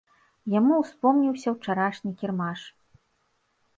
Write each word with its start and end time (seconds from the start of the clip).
Яму 0.53 0.73
ўспомніўся 0.79 1.53
ўчарашні 1.57 2.11
кірмаш. 2.23 2.61